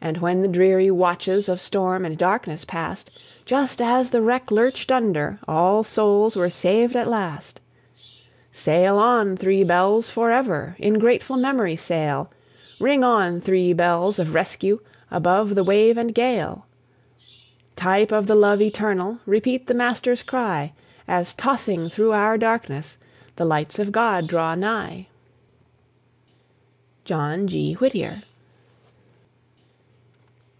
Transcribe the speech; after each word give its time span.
And 0.00 0.18
when 0.18 0.40
the 0.42 0.48
dreary 0.48 0.90
watches 0.92 1.48
Of 1.50 1.60
storm 1.60 2.04
and 2.06 2.16
darkness 2.16 2.64
passed, 2.64 3.10
Just 3.44 3.82
as 3.82 4.08
the 4.08 4.22
wreck 4.22 4.50
lurched 4.52 4.90
under, 4.92 5.38
All 5.48 5.82
souls 5.84 6.34
were 6.36 6.48
saved 6.48 6.94
at 6.96 7.08
last. 7.08 7.60
Sail 8.52 8.96
on, 8.96 9.36
Three 9.36 9.64
Bells, 9.64 10.08
forever, 10.08 10.76
In 10.78 11.00
grateful 11.00 11.36
memory 11.36 11.74
sail! 11.76 12.30
Ring 12.80 13.02
on, 13.04 13.40
Three 13.42 13.72
Bells 13.72 14.18
of 14.20 14.32
rescue, 14.34 14.78
Above 15.10 15.56
the 15.56 15.64
wave 15.64 15.98
and 15.98 16.14
gale! 16.14 16.64
Type 17.76 18.12
of 18.12 18.28
the 18.28 18.36
Love 18.36 18.62
eternal, 18.62 19.18
Repeat 19.26 19.66
the 19.66 19.74
Master's 19.74 20.22
cry, 20.22 20.72
As 21.08 21.34
tossing 21.34 21.90
through 21.90 22.12
our 22.12 22.38
darkness 22.38 22.96
The 23.36 23.44
lights 23.44 23.80
of 23.80 23.90
God 23.92 24.26
draw 24.28 24.54
nigh! 24.54 25.08
JOHN 27.04 27.48
G. 27.48 27.74
WHITTIER. 27.74 28.22